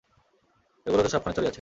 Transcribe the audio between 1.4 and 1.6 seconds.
আছে!